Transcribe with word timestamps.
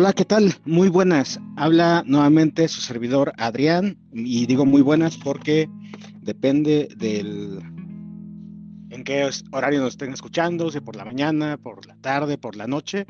Hola, 0.00 0.12
¿qué 0.12 0.24
tal? 0.24 0.54
Muy 0.64 0.88
buenas. 0.90 1.40
Habla 1.56 2.04
nuevamente 2.06 2.68
su 2.68 2.80
servidor 2.80 3.32
Adrián 3.36 3.98
y 4.12 4.46
digo 4.46 4.64
muy 4.64 4.80
buenas 4.80 5.16
porque 5.16 5.68
depende 6.20 6.88
del 6.96 7.58
en 8.90 9.02
qué 9.02 9.28
horario 9.50 9.80
nos 9.80 9.94
estén 9.94 10.12
escuchando, 10.12 10.70
si 10.70 10.78
por 10.78 10.94
la 10.94 11.04
mañana, 11.04 11.56
por 11.56 11.84
la 11.84 11.96
tarde, 11.96 12.38
por 12.38 12.54
la 12.54 12.68
noche. 12.68 13.06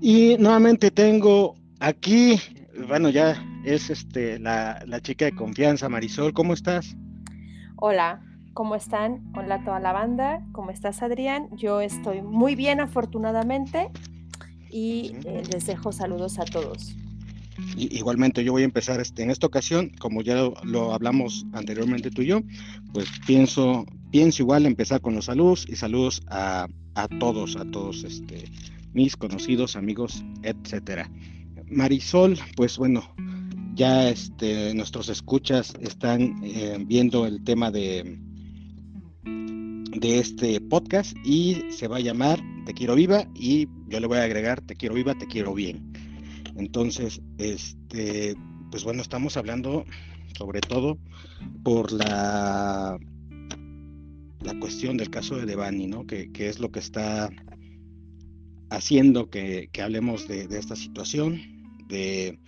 Y 0.00 0.36
nuevamente 0.40 0.90
tengo 0.90 1.54
aquí, 1.78 2.40
bueno, 2.88 3.08
ya 3.08 3.40
es 3.64 3.88
este 3.88 4.40
la, 4.40 4.82
la 4.84 5.00
chica 5.00 5.26
de 5.26 5.32
confianza, 5.36 5.88
Marisol, 5.88 6.32
¿cómo 6.32 6.54
estás? 6.54 6.96
Hola, 7.76 8.20
¿cómo 8.52 8.74
están? 8.74 9.30
Hola 9.36 9.54
a 9.54 9.64
toda 9.64 9.78
la 9.78 9.92
banda, 9.92 10.44
¿cómo 10.50 10.72
estás 10.72 11.04
Adrián? 11.04 11.50
Yo 11.52 11.80
estoy 11.80 12.20
muy 12.20 12.56
bien 12.56 12.80
afortunadamente 12.80 13.92
y 14.70 15.12
eh, 15.24 15.42
les 15.52 15.66
dejo 15.66 15.92
saludos 15.92 16.38
a 16.38 16.44
todos. 16.44 16.94
igualmente 17.76 18.44
yo 18.44 18.52
voy 18.52 18.62
a 18.62 18.66
empezar 18.66 19.00
este, 19.00 19.22
en 19.22 19.30
esta 19.30 19.46
ocasión, 19.46 19.90
como 19.98 20.22
ya 20.22 20.50
lo, 20.62 20.92
hablamos 20.92 21.46
anteriormente 21.52 22.10
tú 22.10 22.22
y 22.22 22.26
yo, 22.26 22.40
pues 22.92 23.08
pienso, 23.26 23.86
pienso 24.10 24.42
igual 24.42 24.66
empezar 24.66 25.00
con 25.00 25.14
los 25.14 25.26
saludos 25.26 25.66
y 25.68 25.76
saludos 25.76 26.22
a, 26.28 26.66
a 26.94 27.08
todos, 27.08 27.56
a 27.56 27.64
todos 27.64 28.04
este, 28.04 28.44
mis 28.92 29.16
conocidos, 29.16 29.76
amigos, 29.76 30.24
etcétera. 30.42 31.10
Marisol, 31.68 32.38
pues 32.56 32.78
bueno, 32.78 33.02
ya 33.74 34.08
este, 34.08 34.72
nuestros 34.74 35.08
escuchas 35.08 35.74
están 35.80 36.40
eh, 36.42 36.78
viendo 36.86 37.26
el 37.26 37.44
tema 37.44 37.70
de, 37.70 38.18
de 40.00 40.18
este 40.18 40.60
podcast 40.60 41.16
y 41.24 41.62
se 41.70 41.88
va 41.88 41.96
a 41.96 42.00
llamar 42.00 42.40
Te 42.66 42.74
quiero 42.74 42.94
viva 42.94 43.26
y 43.34 43.66
yo 43.88 44.00
le 44.00 44.06
voy 44.06 44.18
a 44.18 44.24
agregar 44.24 44.60
Te 44.60 44.76
quiero 44.76 44.94
viva, 44.94 45.14
te 45.14 45.26
quiero 45.26 45.54
bien. 45.54 45.92
Entonces, 46.56 47.20
este, 47.38 48.34
pues 48.70 48.84
bueno, 48.84 49.02
estamos 49.02 49.36
hablando 49.36 49.84
sobre 50.36 50.60
todo 50.60 50.98
por 51.62 51.92
la, 51.92 52.98
la 54.40 54.58
cuestión 54.58 54.96
del 54.96 55.10
caso 55.10 55.36
de 55.36 55.46
Devani, 55.46 55.86
¿no? 55.86 56.06
Que, 56.06 56.30
es 56.34 56.58
lo 56.58 56.70
que 56.70 56.80
está 56.80 57.30
haciendo 58.70 59.30
que, 59.30 59.70
hablemos 59.82 60.28
de, 60.28 60.46
de, 60.48 60.58
esta 60.58 60.76
situación, 60.76 61.40
de 61.88 62.38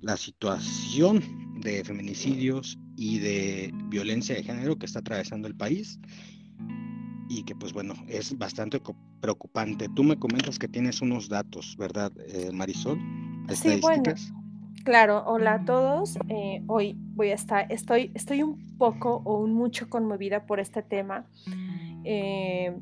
la 0.00 0.16
situación 0.16 1.22
de 1.60 1.84
feminicidios 1.84 2.78
y 2.96 3.18
de 3.18 3.72
violencia 3.88 4.34
de 4.34 4.42
género 4.42 4.78
que 4.78 4.86
está 4.86 5.00
atravesando 5.00 5.48
el 5.48 5.54
país 5.54 5.98
y 7.30 7.44
que 7.44 7.54
pues 7.54 7.72
bueno, 7.72 7.94
es 8.08 8.36
bastante 8.36 8.82
preocupante. 9.20 9.88
Tú 9.94 10.02
me 10.02 10.18
comentas 10.18 10.58
que 10.58 10.66
tienes 10.66 11.00
unos 11.00 11.28
datos, 11.28 11.76
¿verdad, 11.78 12.12
eh, 12.26 12.50
Marisol? 12.52 12.98
Sí, 13.54 13.78
bueno, 13.80 14.02
claro, 14.84 15.22
hola 15.26 15.54
a 15.54 15.64
todos. 15.64 16.18
Eh, 16.28 16.64
hoy 16.66 16.96
voy 17.14 17.28
a 17.30 17.34
estar, 17.34 17.70
estoy, 17.70 18.10
estoy 18.14 18.42
un 18.42 18.76
poco 18.76 19.22
o 19.24 19.38
un 19.38 19.54
mucho 19.54 19.88
conmovida 19.88 20.44
por 20.44 20.58
este 20.58 20.82
tema. 20.82 21.24
Eh, 22.04 22.74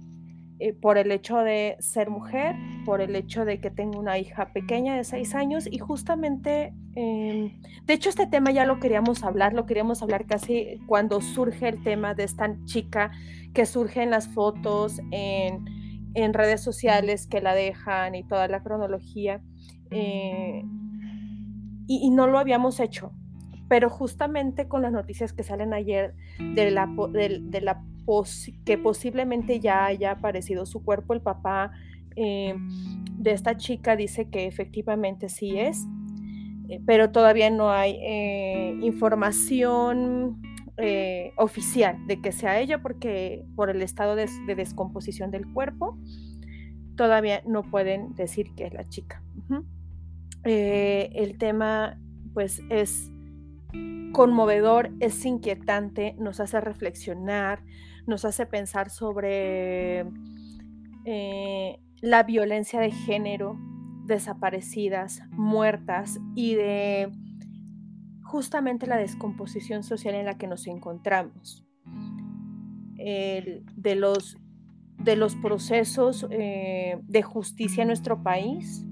eh, 0.60 0.72
por 0.72 0.98
el 0.98 1.12
hecho 1.12 1.38
de 1.38 1.76
ser 1.78 2.10
mujer, 2.10 2.56
por 2.84 3.00
el 3.00 3.14
hecho 3.14 3.44
de 3.44 3.60
que 3.60 3.70
tengo 3.70 3.96
una 3.96 4.18
hija 4.18 4.52
pequeña 4.52 4.96
de 4.96 5.04
seis 5.04 5.36
años 5.36 5.68
y 5.70 5.78
justamente, 5.78 6.74
em, 6.96 7.60
de 7.84 7.94
hecho 7.94 8.08
este 8.08 8.26
tema 8.26 8.50
ya 8.50 8.66
lo 8.66 8.80
queríamos 8.80 9.22
hablar, 9.22 9.52
lo 9.52 9.66
queríamos 9.66 10.02
hablar 10.02 10.26
casi 10.26 10.80
cuando 10.86 11.20
surge 11.20 11.68
el 11.68 11.80
tema 11.84 12.14
de 12.14 12.24
esta 12.24 12.56
chica 12.64 13.12
que 13.54 13.66
surge 13.66 14.02
en 14.02 14.10
las 14.10 14.28
fotos, 14.28 15.00
en, 15.10 15.64
en 16.14 16.34
redes 16.34 16.60
sociales 16.62 17.26
que 17.26 17.40
la 17.40 17.54
dejan 17.54 18.14
y 18.14 18.24
toda 18.24 18.48
la 18.48 18.62
cronología. 18.62 19.42
Eh, 19.90 20.64
y, 21.86 22.10
no 22.10 22.26
lo 22.26 22.38
habíamos 22.38 22.80
hecho, 22.80 23.12
pero 23.68 23.88
justamente 23.88 24.68
con 24.68 24.82
las 24.82 24.92
noticias 24.92 25.32
que 25.32 25.42
salen 25.42 25.72
ayer 25.72 26.14
de 26.38 26.70
la, 26.70 26.86
de 26.86 27.60
la 27.60 27.82
que 28.64 28.78
posiblemente 28.78 29.60
ya 29.60 29.86
haya 29.86 30.12
aparecido 30.12 30.66
su 30.66 30.82
cuerpo. 30.82 31.14
El 31.14 31.22
papá 31.22 31.72
eh, 32.16 32.54
de 33.18 33.30
esta 33.32 33.56
chica 33.56 33.96
dice 33.96 34.28
que 34.28 34.46
efectivamente 34.46 35.28
sí 35.28 35.58
es, 35.58 35.86
eh, 36.68 36.80
pero 36.86 37.10
todavía 37.10 37.50
no 37.50 37.70
hay 37.70 37.96
eh, 40.78 41.32
oficial 41.36 42.06
de 42.06 42.20
que 42.20 42.32
sea 42.32 42.60
ella 42.60 42.80
porque 42.80 43.44
por 43.56 43.70
el 43.70 43.82
estado 43.82 44.16
de, 44.16 44.28
descomposición 44.54 45.30
del 45.30 45.52
cuerpo 45.52 45.98
todavía 46.96 47.42
no 47.46 47.62
pueden 47.62 48.14
decir 48.14 48.54
que 48.54 48.66
es 48.66 48.74
la 48.74 48.88
chica. 48.88 49.22
el 50.44 51.38
tema 51.38 51.98
pues 52.32 52.62
es 52.70 53.10
conmovedor, 54.12 54.90
es 55.00 55.24
inquietante, 55.24 56.14
nos 56.18 56.40
hace 56.40 56.60
reflexionar, 56.60 57.62
nos 58.06 58.24
hace 58.24 58.46
pensar 58.46 58.90
sobre 58.90 60.06
eh, 61.04 61.78
la 62.00 62.22
violencia 62.22 62.80
de 62.80 62.90
género, 62.90 63.58
desaparecidas, 64.06 65.22
muertas 65.30 66.18
y 66.34 66.54
de 66.54 67.10
justamente 68.28 68.86
la 68.86 68.98
descomposición 68.98 69.82
social 69.82 70.14
en 70.14 70.26
la 70.26 70.36
que 70.36 70.46
nos 70.46 70.66
encontramos. 70.66 71.64
de, 72.96 73.94
los, 73.94 74.36
de 74.98 75.16
los 75.16 75.34
procesos 75.36 76.26
eh, 76.30 76.98
de 77.04 77.22
justicia 77.22 77.82
en 77.82 77.88
nuestro 77.88 78.22
país, 78.22 78.84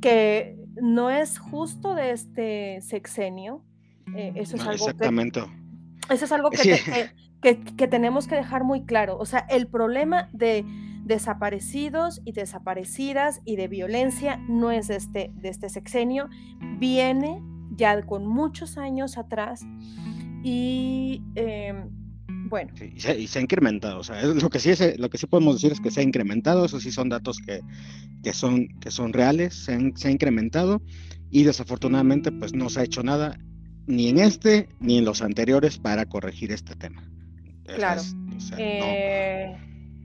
que 0.00 0.56
no 0.80 1.10
es 1.10 1.38
justo 1.38 1.94
de 1.94 2.12
este 2.12 2.80
sexenio. 2.80 3.62
Eh, 4.16 4.32
eso 4.36 4.56
es 4.56 4.62
algo 4.62 4.86
exactamente. 4.86 5.40
eso 6.08 6.24
es 6.24 6.32
algo 6.32 6.50
que, 6.50 7.10
que, 7.76 7.88
tenemos 7.88 8.26
que 8.26 8.36
dejar 8.36 8.64
muy 8.64 8.86
claro. 8.86 9.18
O 9.18 9.26
sea, 9.26 9.40
el 9.50 9.66
problema 9.66 10.30
de 10.32 10.64
desaparecidos 11.04 12.22
y 12.24 12.32
desaparecidas 12.32 13.42
y 13.44 13.56
de 13.56 13.68
violencia 13.68 14.38
no 14.48 14.70
es 14.70 14.88
de 14.88 14.96
este, 14.96 15.30
de 15.34 15.50
este 15.50 15.68
sexenio, 15.68 16.30
viene 16.78 17.42
ya 17.76 18.02
con 18.02 18.26
muchos 18.26 18.78
años 18.78 19.18
atrás 19.18 19.62
y 20.42 21.22
em, 21.34 21.90
bueno. 22.48 22.72
y, 22.80 23.00
se, 23.00 23.38
ha 23.38 23.42
incrementado, 23.42 24.00
o 24.00 24.04
sea, 24.04 24.22
lo 24.22 24.50
que, 24.50 24.60
sí 24.60 24.70
es, 24.70 24.98
lo 24.98 25.08
que 25.08 25.18
sí 25.18 25.26
podemos 25.26 25.56
decir 25.56 25.72
es 25.72 25.80
que 25.80 25.90
se 25.90 26.00
ha 26.00 26.02
incrementado, 26.02 26.64
eso 26.64 26.78
sí 26.80 26.92
son 26.92 27.08
datos 27.08 27.38
que, 27.38 27.60
que, 28.22 28.32
son, 28.32 28.68
que 28.80 28.90
son 28.90 29.12
reales, 29.12 29.54
se, 29.54 29.92
se 29.96 30.08
ha 30.08 30.10
incrementado 30.10 30.82
y 31.30 31.44
desafortunadamente 31.44 32.30
pues 32.30 32.54
no 32.54 32.68
se 32.68 32.80
ha 32.80 32.84
hecho 32.84 33.02
nada 33.02 33.38
ni 33.86 34.08
en 34.08 34.18
este 34.18 34.68
ni 34.80 34.98
en 34.98 35.04
los 35.04 35.22
anteriores 35.22 35.78
para 35.78 36.06
corregir 36.06 36.52
este 36.52 36.74
tema. 36.76 37.02
Claro. 37.64 38.02
Eh, 38.58 39.56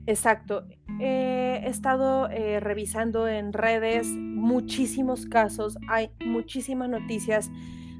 exacto. 0.06 0.66
he 0.98 1.62
estado 1.66 2.28
eh, 2.30 2.60
revisando 2.60 3.28
en 3.28 3.52
redes 3.52 4.06
muchísimos 4.40 5.26
casos, 5.26 5.78
hay 5.88 6.10
muchísimas 6.24 6.88
noticias 6.88 7.50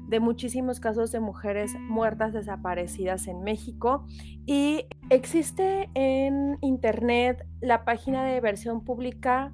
de 0.07 0.19
muchísimos 0.19 0.81
casos 0.81 1.11
de 1.11 1.19
mujeres 1.21 1.73
muertas 1.79 2.33
desaparecidas 2.33 3.27
en 3.27 3.43
México 3.43 4.05
y 4.45 4.85
existe 5.09 5.89
en 5.93 6.57
internet 6.61 7.45
la 7.61 7.85
página 7.85 8.25
de 8.25 8.41
versión 8.41 8.83
pública 8.83 9.53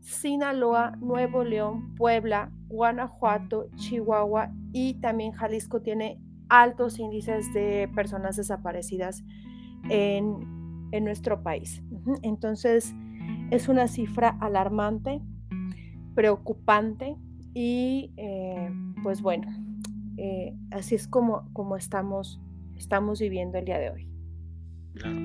Sinaloa, 0.01 0.97
Nuevo 1.01 1.45
León, 1.45 1.95
Puebla, 1.95 2.51
Guanajuato, 2.69 3.69
Chihuahua 3.77 4.51
y 4.73 4.95
también 4.95 5.33
Jalisco 5.33 5.81
tiene 5.81 6.21
altos 6.51 6.99
índices 6.99 7.53
de 7.55 7.89
personas 7.95 8.37
desaparecidas 8.37 9.25
en, 9.89 10.89
en 10.93 11.05
nuestro 11.05 11.43
país. 11.43 11.83
Entonces, 12.23 12.95
es 13.55 13.69
una 13.69 13.87
cifra 13.87 14.37
alarmante, 14.41 15.21
preocupante 16.15 17.17
y 17.55 18.11
eh, 18.17 18.71
pues 19.03 19.23
bueno, 19.23 19.47
eh, 20.17 20.55
así 20.71 20.97
es 20.97 21.07
como, 21.07 21.49
como 21.53 21.77
estamos, 21.77 22.41
estamos 22.77 23.21
viviendo 23.21 23.59
el 23.59 23.65
día 23.65 23.79
de 23.79 23.91
hoy. 23.91 24.09
Claro. 24.95 25.17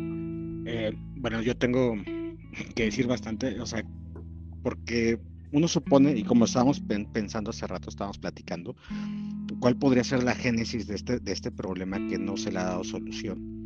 Eh, 0.66 0.92
bueno, 1.16 1.42
yo 1.42 1.58
tengo 1.58 1.96
que 2.76 2.84
decir 2.84 3.08
bastante, 3.08 3.60
o 3.60 3.66
sea, 3.66 3.84
porque 4.62 5.20
uno 5.52 5.68
supone, 5.68 6.12
y 6.16 6.24
como 6.24 6.46
estábamos 6.46 6.82
pensando 7.12 7.50
hace 7.50 7.66
rato, 7.66 7.90
estábamos 7.90 8.20
platicando, 8.20 8.76
cuál 9.60 9.76
podría 9.76 10.04
ser 10.04 10.22
la 10.22 10.36
génesis 10.36 10.86
de 10.88 10.96
este, 10.96 11.20
de 11.20 11.32
este 11.32 11.52
problema 11.52 11.98
que 12.08 12.20
no 12.20 12.38
se 12.38 12.52
le 12.52 12.60
ha 12.60 12.66
dado 12.66 12.84
solución 12.84 13.59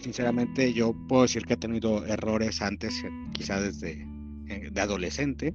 sinceramente 0.00 0.72
yo 0.72 0.94
puedo 1.08 1.22
decir 1.22 1.44
que 1.44 1.54
he 1.54 1.56
tenido 1.56 2.04
errores 2.06 2.62
antes, 2.62 2.94
eh, 3.04 3.10
quizá 3.32 3.60
desde 3.60 4.06
eh, 4.48 4.70
de 4.72 4.80
adolescente, 4.80 5.54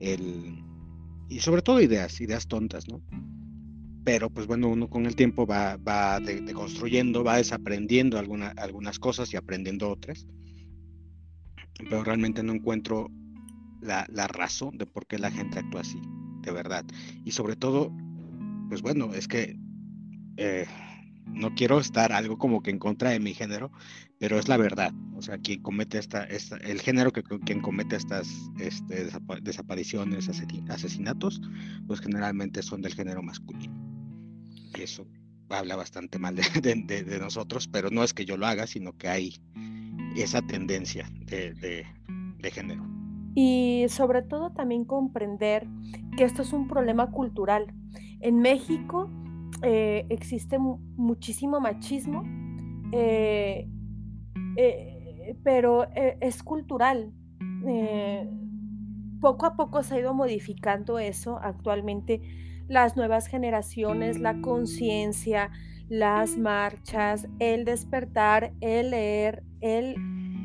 el, 0.00 0.62
y 1.28 1.40
sobre 1.40 1.62
todo 1.62 1.80
ideas, 1.80 2.20
ideas 2.20 2.46
tontas, 2.46 2.88
¿no? 2.88 3.02
Pero 4.04 4.30
pues 4.30 4.46
bueno, 4.46 4.68
uno 4.68 4.88
con 4.90 5.06
el 5.06 5.14
tiempo 5.14 5.46
va, 5.46 5.76
va 5.76 6.18
deconstruyendo, 6.18 7.22
va 7.22 7.36
desaprendiendo 7.36 8.18
algunas 8.18 8.98
cosas 8.98 9.32
y 9.32 9.36
aprendiendo 9.36 9.88
otras, 9.88 10.26
pero 11.78 12.02
realmente 12.02 12.42
no 12.42 12.52
encuentro 12.52 13.10
la, 13.80 14.06
la 14.10 14.26
razón 14.26 14.76
de 14.76 14.86
por 14.86 15.06
qué 15.06 15.18
la 15.18 15.30
gente 15.30 15.60
actúa 15.60 15.82
así, 15.82 16.00
de 16.42 16.50
verdad. 16.50 16.84
Y 17.24 17.30
sobre 17.30 17.54
todo, 17.54 17.92
pues 18.68 18.82
bueno, 18.82 19.14
es 19.14 19.28
que... 19.28 19.56
Eh, 20.36 20.66
no 21.26 21.54
quiero 21.54 21.78
estar 21.78 22.12
algo 22.12 22.38
como 22.38 22.62
que 22.62 22.70
en 22.70 22.78
contra 22.78 23.10
de 23.10 23.20
mi 23.20 23.34
género, 23.34 23.70
pero 24.18 24.38
es 24.38 24.48
la 24.48 24.56
verdad. 24.56 24.92
O 25.16 25.22
sea, 25.22 25.38
quien 25.38 25.62
comete 25.62 25.98
esta, 25.98 26.24
el 26.24 26.80
género 26.80 27.12
que 27.12 27.22
quien 27.22 27.60
comete 27.60 27.96
estas 27.96 28.28
este, 28.58 29.08
desapariciones, 29.42 30.28
asesinatos, 30.28 31.40
pues 31.86 32.00
generalmente 32.00 32.62
son 32.62 32.82
del 32.82 32.94
género 32.94 33.22
masculino. 33.22 33.74
Eso 34.78 35.06
habla 35.48 35.76
bastante 35.76 36.18
mal 36.18 36.34
de, 36.36 37.18
nosotros, 37.20 37.68
pero 37.68 37.90
no 37.90 38.02
es 38.02 38.14
que 38.14 38.24
yo 38.24 38.36
lo 38.36 38.46
haga, 38.46 38.66
sino 38.66 38.96
que 38.96 39.08
hay 39.08 39.36
esa 40.16 40.42
tendencia 40.42 41.10
de 41.26 41.84
género. 42.50 42.92
Y 43.34 43.86
sobre 43.88 44.22
todo 44.22 44.50
también 44.50 44.84
comprender 44.84 45.66
que 46.16 46.24
esto 46.24 46.42
es 46.42 46.52
un 46.52 46.68
problema 46.68 47.10
cultural. 47.10 47.72
En 48.20 48.38
México, 48.38 49.10
eh, 49.62 50.06
existe 50.08 50.58
muchísimo 50.58 51.60
machismo, 51.60 52.24
eh, 52.92 53.68
eh, 54.56 55.36
pero 55.44 55.86
es 56.20 56.42
cultural. 56.42 57.12
poco 59.20 59.46
a 59.46 59.56
poco 59.56 59.84
se 59.84 59.94
ha 59.94 60.00
ido 60.00 60.14
modificando 60.14 60.98
eso 60.98 61.38
actualmente. 61.38 62.20
Las 62.68 62.96
nuevas 62.96 63.26
generaciones, 63.28 64.18
la 64.18 64.40
conciencia, 64.40 65.50
las 65.88 66.36
marchas, 66.38 67.28
el 67.38 67.64
despertar, 67.64 68.52
el 68.60 68.90
leer, 68.90 69.44
el, 69.60 69.94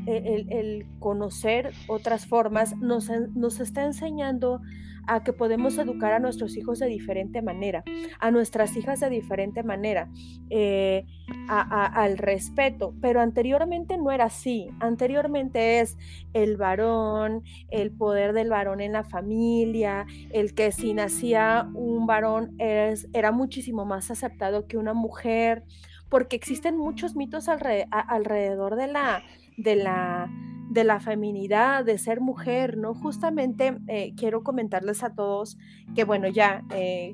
el, 0.05 0.85
conocer 0.99 1.71
otras 1.87 2.27
formas, 2.27 2.75
nos, 2.77 3.09
nos 3.33 3.59
está 3.59 3.83
enseñando 3.85 4.61
a 5.07 5.23
que 5.23 5.33
podemos 5.33 5.77
educar 5.77 6.13
a 6.13 6.19
nuestros 6.19 6.55
hijos 6.57 6.79
de 6.79 6.87
diferente 6.87 7.41
manera, 7.41 7.83
a 8.19 8.31
nuestras 8.31 8.75
hijas 8.75 8.99
de 8.99 9.09
diferente 9.09 9.63
manera, 9.63 10.09
eh, 10.49 11.05
al 11.47 12.17
respeto, 12.17 12.93
pero 13.01 13.21
anteriormente 13.21 13.97
no 13.97 14.11
era 14.11 14.25
así, 14.25 14.69
anteriormente 14.79 15.79
es 15.79 15.97
el 16.33 16.57
varón, 16.57 17.43
el 17.69 17.91
poder 17.91 18.33
del 18.33 18.49
varón 18.49 18.81
en 18.81 18.93
la 18.93 19.03
familia, 19.03 20.05
el 20.31 20.53
que 20.53 20.71
si 20.71 20.93
nacía 20.93 21.69
un 21.73 22.05
varón 22.05 22.55
es, 22.59 23.07
era 23.13 23.31
muchísimo 23.31 23.85
más 23.85 24.11
aceptado 24.11 24.67
que 24.67 24.77
una 24.77 24.93
mujer, 24.93 25.63
porque 26.09 26.35
existen 26.35 26.77
muchos 26.77 27.15
mitos 27.15 27.47
alrededor 27.49 28.75
de 28.75 28.87
la, 28.87 29.23
de 29.57 29.75
la 29.75 30.29
de 30.69 30.83
la 30.83 30.99
feminidad, 30.99 31.85
de 31.85 31.97
ser 31.97 32.21
mujer, 32.21 32.77
¿no? 32.77 32.93
Justamente 32.93 33.77
eh, 33.87 34.13
quiero 34.15 34.43
comentarles 34.43 35.03
a 35.03 35.13
todos 35.13 35.57
que, 35.95 36.03
bueno, 36.03 36.27
ya 36.27 36.63
eh, 36.71 37.13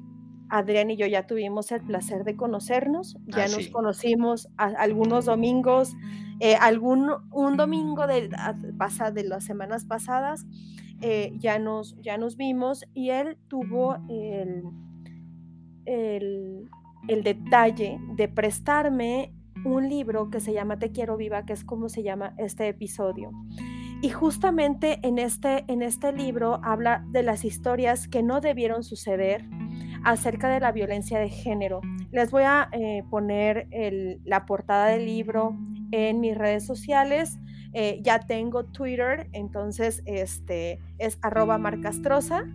Adrián 0.49 0.91
y 0.91 0.97
yo 0.97 1.05
ya 1.07 1.27
tuvimos 1.27 1.71
el 1.71 1.81
placer 1.81 2.23
de 2.23 2.35
conocernos, 2.35 3.17
ya 3.27 3.47
nos 3.47 3.69
conocimos 3.69 4.49
algunos 4.57 5.25
domingos, 5.25 5.95
eh, 6.39 6.55
algún, 6.55 7.11
un 7.31 7.57
domingo 7.57 8.07
de, 8.07 8.29
de 8.29 9.23
las 9.23 9.43
semanas 9.45 9.85
pasadas, 9.85 10.45
ya, 11.39 11.59
nos, 11.59 11.97
ya 12.01 12.17
nos 12.17 12.37
vimos 12.37 12.85
y 12.93 13.09
él 13.09 13.37
tuvo 13.49 13.97
el, 14.09 14.63
el, 15.85 16.69
el 17.07 17.23
detalle 17.23 17.99
de 18.15 18.27
prestarme 18.29 19.33
un 19.65 19.89
libro 19.89 20.29
que 20.29 20.39
se 20.39 20.53
llama 20.53 20.79
Te 20.79 20.91
quiero 20.91 21.17
viva, 21.17 21.45
que 21.45 21.53
es 21.53 21.63
como 21.63 21.89
se 21.89 22.03
llama 22.03 22.33
este 22.37 22.67
episodio. 22.67 23.31
Y 24.01 24.09
justamente 24.09 24.99
en 25.03 25.17
este, 25.17 25.63
en 25.67 25.81
este 25.81 26.11
libro 26.11 26.59
habla 26.63 27.05
de 27.11 27.23
las 27.23 27.45
historias 27.45 28.07
que 28.07 28.21
no 28.21 28.41
debieron 28.41 28.83
suceder 28.83 29.45
acerca 30.03 30.49
de 30.49 30.59
la 30.59 30.73
violencia 30.73 31.19
de 31.19 31.29
género. 31.29 31.79
Les 32.11 32.29
voy 32.29 32.43
a 32.43 32.67
eh, 32.73 33.03
poner 33.09 33.69
la 34.25 34.45
portada 34.45 34.87
del 34.87 35.05
libro 35.05 35.57
en 35.91 36.19
mis 36.19 36.37
redes 36.37 36.65
sociales. 36.65 37.39
Eh, 37.71 38.01
ya 38.03 38.19
tengo 38.19 38.65
Twitter, 38.65 39.29
entonces 39.31 40.03
este 40.05 40.79
es 40.99 41.17
arroba 41.21 41.57
marcastrosa. 41.57 42.45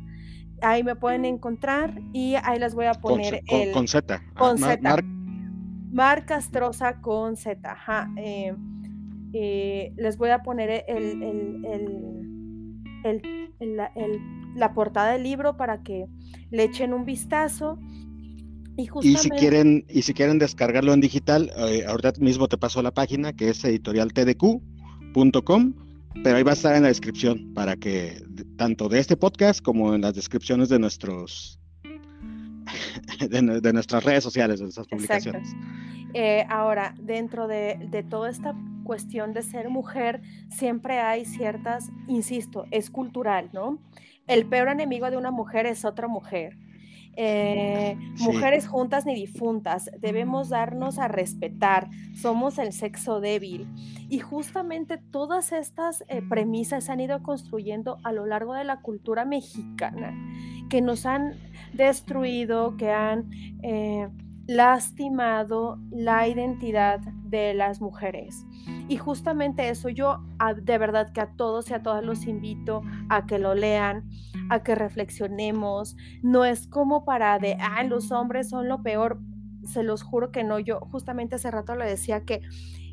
Ahí 0.61 0.85
me 0.85 0.97
pueden 0.97 1.25
encontrar 1.25 1.99
y 2.13 2.35
ahí 2.35 2.59
les 2.59 2.75
voy 2.75 2.87
a 2.87 2.93
poner 2.93 3.43
con, 3.49 3.59
el... 3.59 3.73
Con 3.73 3.89
Z. 3.89 4.23
Con 4.37 4.59
Z. 4.59 4.83
Mar 4.83 5.03
Castrosa 5.99 7.01
con 7.01 7.37
Z. 7.37 7.59
Eh, 8.17 8.55
eh, 9.33 9.93
les 9.97 10.17
voy 10.17 10.31
a 10.31 10.45
poner 10.45 10.85
la, 14.55 14.75
portada 14.75 15.11
del 15.13 15.25
libro 15.25 15.57
para 15.57 15.83
que 15.83 16.07
le 16.51 16.63
echen 16.63 16.95
un 16.95 17.05
vistazo. 17.05 17.81
Y, 18.77 18.87
si 19.17 19.29
quieren, 19.31 19.85
y 19.89 20.03
si 20.03 20.15
quieren 20.15 20.39
descargarlo 20.39 20.93
en 20.93 21.01
digital, 21.01 21.51
eh, 21.57 21.85
ahorita 21.85 22.13
mismo 22.21 22.47
te 22.47 22.57
paso 22.57 22.81
la 22.81 22.93
página 22.93 23.33
que 23.33 23.49
es 23.49 23.65
editorialtdq.com, 23.65 25.75
pero 26.23 26.37
ahí 26.37 26.45
va 26.45 26.53
a 26.53 26.55
estar 26.55 26.77
en 26.77 26.83
la 26.83 26.89
descripción 26.89 27.53
para 27.55 27.75
que 27.75 28.23
tanto 28.57 28.89
de 28.89 29.01
este 29.01 29.17
podcast 29.17 29.63
como 29.63 29.97
en 29.97 30.03
las 30.03 30.15
descripciones 30.15 30.69
de 30.69 30.79
nuestros 30.79 31.59
de, 33.29 33.73
nuestras 33.73 34.05
redes 34.05 34.25
sociales, 34.25 34.59
de 34.59 34.65
nuestras 34.65 34.87
publicaciones. 34.87 35.55
Eh, 36.15 36.47
ahora, 36.49 36.95
dentro 37.01 37.49
de, 37.49 38.05
toda 38.09 38.31
esta 38.31 38.55
cuestión 38.85 39.35
de 39.35 39.43
ser 39.43 39.69
mujer, 39.69 40.23
siempre 40.51 41.01
hay 41.01 41.25
ciertas, 41.25 41.91
insisto, 42.07 42.65
es 42.71 42.91
cultural, 42.91 43.51
¿no? 43.53 43.79
El 44.27 44.47
peor 44.47 44.69
enemigo 44.69 45.11
de 45.11 45.17
una 45.17 45.31
mujer 45.31 45.67
es 45.67 45.85
otra 45.85 46.09
mujer. 46.09 46.57
Eh, 47.17 47.97
mujeres 48.21 48.67
juntas 48.69 49.07
ni 49.07 49.15
difuntas, 49.15 49.91
debemos 49.99 50.49
darnos 50.49 50.99
a 50.99 51.09
respetar, 51.09 51.89
somos 52.15 52.59
el 52.59 52.73
sexo 52.73 53.21
débil. 53.21 53.67
Y 54.09 54.21
justamente 54.21 54.99
todas 54.99 55.53
estas 55.53 56.05
eh, 56.09 56.23
premisas 56.29 56.85
se 56.85 56.93
han 56.93 57.01
ido 57.01 57.23
construyendo 57.23 57.99
a 58.05 58.13
lo 58.13 58.27
largo 58.27 58.55
de 58.55 58.65
la 58.65 58.81
cultura 58.81 59.25
mexicana, 59.25 60.15
que 60.71 60.81
nos 60.81 61.07
han 61.07 61.35
destruido, 61.73 62.77
que 62.77 62.91
han... 62.91 63.31
Eh, 63.63 64.09
lastimado 64.49 65.79
la 65.91 66.27
identidad 66.27 67.01
de 67.01 67.53
las 67.53 67.83
mujeres. 67.83 68.47
Y 68.89 68.97
justamente 68.97 69.69
eso 69.69 69.91
yo 69.91 70.25
de 70.63 70.79
verdad 70.79 71.13
que 71.13 71.21
a 71.21 71.37
todos 71.37 71.71
y 71.71 71.75
a 71.75 71.83
todas 71.83 72.03
los 72.03 72.27
invito 72.27 72.81
a 73.11 73.27
que 73.27 73.39
lo 73.39 73.55
lean, 73.55 74.09
a 74.49 74.63
que 74.63 74.75
reflexionemos. 74.75 75.97
No 76.23 76.47
es 76.47 76.67
como 76.67 77.05
para 77.05 77.39
de, 77.39 77.59
ah, 77.61 77.85
los 77.85 78.11
hombres 78.11 78.49
son 78.49 78.69
lo 78.69 78.83
peor. 78.83 79.21
Se 79.65 79.83
los 79.83 80.03
juro 80.03 80.33
que 80.33 80.45
no. 80.45 80.59
Yo 80.59 80.81
justamente 80.81 81.35
hace 81.35 81.51
rato 81.51 81.77
le 81.77 81.85
decía 81.85 82.25
que 82.25 82.41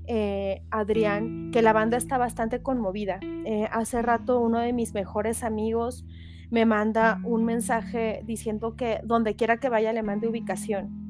eh, 0.07 0.61
Adrián, 0.71 1.51
que 1.51 1.61
la 1.61 1.71
banda 1.71 1.95
está 1.95 2.17
bastante 2.17 2.61
conmovida. 2.61 3.19
Eh, 3.45 3.69
hace 3.71 4.01
rato 4.01 4.41
uno 4.41 4.59
de 4.59 4.73
mis 4.73 4.93
mejores 4.93 5.41
amigos 5.41 6.03
me 6.51 6.65
manda 6.65 7.21
un 7.23 7.45
mensaje 7.45 8.23
diciendo 8.25 8.75
que 8.75 8.99
donde 9.05 9.37
quiera 9.37 9.57
que 9.57 9.69
vaya 9.69 9.93
le 9.93 10.03
mande 10.03 10.27
ubicación 10.27 11.04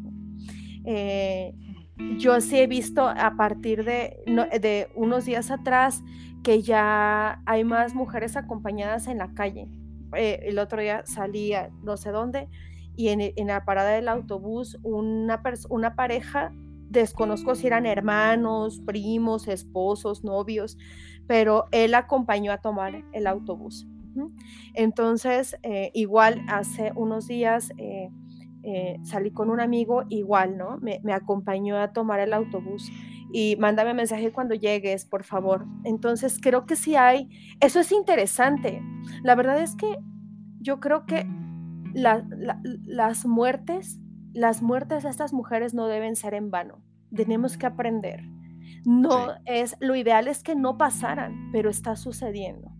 eh, 0.85 1.53
yo 2.17 2.41
sí 2.41 2.59
he 2.59 2.67
visto 2.67 3.07
a 3.07 3.35
partir 3.37 3.83
de, 3.85 4.17
de, 4.25 4.89
unos 4.95 5.25
días 5.25 5.49
atrás 5.49 6.03
que 6.43 6.61
ya 6.61 7.41
hay 7.45 7.63
más 7.63 7.95
mujeres 7.95 8.35
acompañadas 8.35 9.07
en 9.07 9.17
la 9.17 9.33
calle. 9.33 9.67
Eh, 10.15 10.41
el 10.43 10.59
otro 10.59 10.81
día 10.81 11.03
salía 11.05 11.71
no 11.83 11.97
sé 11.97 12.11
dónde 12.11 12.47
y 12.95 13.09
en, 13.09 13.47
la 13.47 13.65
parada 13.65 13.91
del 13.91 14.07
autobús 14.07 14.77
una, 14.83 15.41
una 15.69 15.95
pareja, 15.95 16.53
desconozco 16.89 17.55
si 17.55 17.67
eran 17.67 17.85
hermanos, 17.85 18.79
primos, 18.85 19.47
esposos, 19.47 20.23
novios, 20.23 20.77
pero 21.27 21.65
él 21.71 21.93
acompañó 21.93 22.51
a 22.51 22.57
tomar 22.59 23.03
el 23.11 23.27
autobús. 23.27 23.87
Entonces, 24.73 25.57
eh, 25.63 25.91
igual 25.93 26.41
hace 26.47 26.93
unos 26.95 27.27
días 27.27 27.73
salí 29.03 29.31
con 29.31 29.49
un 29.49 29.59
amigo 29.59 30.03
igual, 30.09 30.57
¿no? 30.57 30.77
Me, 30.79 31.01
acompañó 31.13 31.77
a 31.77 31.93
tomar 31.93 32.19
el 32.19 32.33
autobús 32.33 32.91
y 33.31 33.55
mándame 33.57 33.93
mensaje 33.93 34.31
cuando 34.31 34.55
llegues, 34.55 35.05
por 35.05 35.23
favor. 35.23 35.65
Entonces 35.83 36.39
creo 36.41 36.65
que 36.65 36.75
sí 36.75 36.95
hay, 36.95 37.29
eso 37.59 37.79
es 37.79 37.91
interesante. 37.91 38.81
La 39.23 39.35
verdad 39.35 39.61
es 39.61 39.75
que 39.75 39.97
yo 40.59 40.79
creo 40.79 41.05
que 41.05 41.27
las 41.93 43.25
muertes, 43.25 43.99
las 44.33 44.61
muertes 44.61 45.03
de 45.03 45.09
estas 45.09 45.33
mujeres 45.33 45.73
no 45.73 45.87
deben 45.87 46.15
ser 46.15 46.33
en 46.33 46.51
vano. 46.51 46.81
Tenemos 47.15 47.57
que 47.57 47.65
aprender. 47.65 48.23
No 48.85 49.29
es, 49.45 49.77
lo 49.79 49.95
ideal 49.95 50.27
es 50.27 50.43
que 50.43 50.55
no 50.55 50.77
pasaran, 50.77 51.49
pero 51.51 51.69
está 51.69 51.95
sucediendo. 51.95 52.71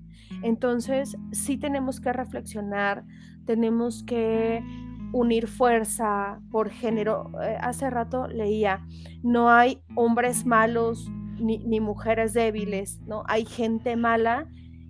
Entonces, 0.44 1.18
sí 1.32 1.58
tenemos 1.58 2.00
que 2.00 2.14
reflexionar, 2.14 3.06
tenemos 3.46 4.04
que 4.04 4.64
unir 5.12 5.48
fuerza 5.48 6.40
por 6.52 6.70
género. 6.70 7.32
Eh, 7.44 7.58
hace 7.60 7.90
rato 7.90 8.28
leía, 8.28 8.86
no 9.24 9.50
hay 9.50 9.82
hombres 9.96 10.46
malos 10.46 11.10
ni, 11.40 11.80
mujeres 11.80 12.34
débiles, 12.34 13.02
¿no? 13.02 13.24
Hay 13.28 13.46
gente 13.46 13.96
mala 13.96 14.48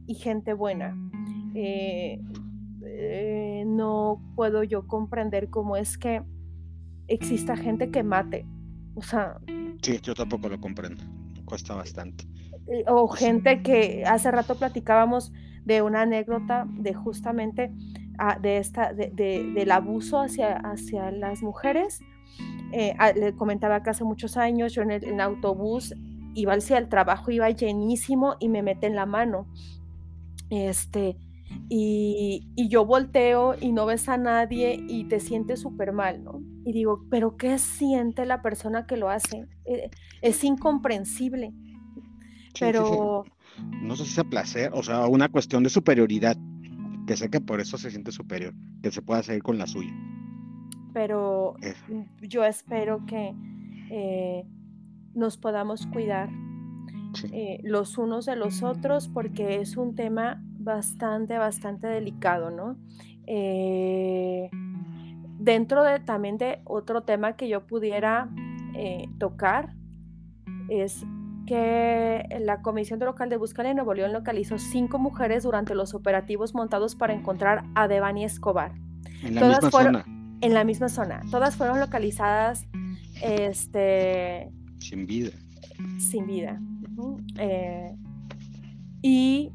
y 0.08 0.16
gente 0.16 0.54
buena. 0.54 0.96
Eh, 1.56 2.22
eh, 2.86 3.64
no 3.66 4.22
puedo 4.36 4.64
yo 4.64 4.88
comprender 4.88 5.50
cómo 5.50 5.76
es 5.78 5.98
que 5.98 6.22
exista 7.08 7.56
gente 7.56 7.90
que 7.92 8.04
mate. 8.04 8.46
O 8.96 9.02
sea. 9.02 9.40
Sí, 9.82 10.00
yo 10.02 10.14
tampoco 10.14 10.50
lo 10.50 10.60
comprendo. 10.60 11.04
Cuesta 11.46 11.76
bastante. 11.76 12.26
O 12.88 13.08
gente 13.08 13.62
que 13.62 14.04
hace 14.06 14.32
rato 14.32 14.56
platicábamos 14.56 15.32
de 15.66 15.82
una 15.82 16.04
anécdota 16.04 16.66
de 16.68 16.94
justamente 16.94 17.72
de 18.42 18.58
esta, 18.58 18.94
de, 18.94 19.12
del 19.12 19.72
abuso 19.72 20.20
hacia, 20.20 20.58
hacia 20.58 21.12
las 21.12 21.42
mujeres. 21.42 22.00
Eh, 22.72 22.96
le 23.16 23.36
comentaba 23.36 23.84
que 23.84 23.92
hace 23.92 24.04
muchos 24.04 24.38
años 24.38 24.74
yo 24.74 24.82
en 24.82 24.92
el, 24.92 25.20
autobús 25.22 25.94
iba 26.34 26.54
hacia 26.54 26.78
el 26.78 26.90
trabajo, 26.90 27.32
iba 27.32 27.50
llenísimo 27.50 28.36
y 28.40 28.50
me 28.50 28.64
meten 28.64 28.96
la 28.96 29.06
mano. 29.06 29.48
Este, 30.50 31.18
y, 31.70 32.52
y, 32.56 32.68
yo 32.68 32.86
volteo 32.86 33.56
y 33.60 33.72
no 33.72 33.86
ves 33.86 34.10
a 34.10 34.18
nadie 34.18 34.84
y 34.88 35.06
te 35.06 35.20
sientes 35.20 35.62
súper 35.62 35.94
mal, 35.94 36.24
¿no? 36.24 36.42
Y 36.66 36.74
digo, 36.74 37.06
pero 37.10 37.38
¿qué 37.38 37.58
siente 37.58 38.26
la 38.26 38.42
persona 38.42 38.86
que 38.86 38.98
lo 38.98 39.10
hace? 39.10 39.48
Eh, 39.66 39.90
es 40.22 40.44
incomprensible. 40.44 41.54
pero... 42.60 43.24
No 43.82 43.96
sé 43.96 44.04
si 44.04 44.12
sea 44.12 44.26
placer, 44.26 44.72
o 44.74 44.84
sea, 44.84 45.08
una 45.08 45.30
cuestión 45.30 45.64
de 45.64 45.70
superioridad 45.70 46.36
que 47.06 47.16
sé 47.16 47.30
que 47.30 47.42
por 47.42 47.60
eso 47.60 47.78
se 47.78 47.92
siente 47.92 48.12
superior, 48.12 48.54
que 48.82 48.92
se 48.92 49.02
pueda 49.02 49.24
seguir 49.24 49.44
con 49.44 49.58
la 49.58 49.68
suya. 49.68 49.94
Pero 50.94 51.56
mm, 51.90 52.26
yo 52.28 52.44
espero 52.44 53.06
que 53.06 53.34
eh, 53.92 54.46
nos 55.14 55.38
podamos 55.38 55.86
cuidar 55.88 56.30
eh, 57.32 57.60
los 57.64 57.98
unos 57.98 58.26
de 58.26 58.36
los 58.36 58.64
otros 58.64 59.08
porque 59.08 59.62
es 59.62 59.78
un 59.78 59.96
tema 59.96 60.42
bastante, 60.58 61.38
bastante 61.38 61.88
delicado, 61.88 62.50
¿no? 62.50 62.78
Eh, 63.28 64.50
dentro 65.40 65.84
de 65.84 66.00
también 66.00 66.38
de 66.38 66.62
otro 66.66 67.04
tema 67.04 67.36
que 67.36 67.48
yo 67.48 67.66
pudiera 67.66 68.30
tocar 69.20 69.74
es 70.68 71.06
que 71.46 72.28
la 72.42 72.62
Comisión 72.62 73.00
de 73.00 73.06
Local 73.06 73.30
de 73.30 73.38
Búsqueda 73.38 73.68
de 73.68 73.76
Nuevo 73.76 73.94
León 73.94 74.14
localizó 74.14 74.58
cinco 74.58 75.00
mujeres 75.00 75.44
durante 75.44 75.76
los 75.76 75.94
operativos 75.94 76.54
montados 76.54 76.96
para 76.96 77.14
encontrar 77.14 77.64
a 77.76 77.88
Devani 77.88 78.26
Escobar. 78.26 78.74
En 79.24 79.36
la 79.36 79.48
misma 79.48 79.72
zona. 79.72 80.06
En 80.42 80.54
la 80.54 80.64
misma 80.64 80.90
zona. 80.90 81.22
Todas 81.32 81.56
fueron 81.56 81.80
localizadas 81.80 82.66
este, 83.22 84.52
sin 84.80 85.06
vida. 85.06 85.32
Sin 86.00 86.28
vida. 86.28 86.60
Eh, 87.38 87.96
y 89.02 89.52